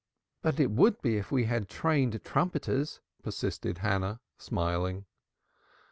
[0.41, 5.05] "But it would be if we had trained trumpeters," persisted Hannah, smiling.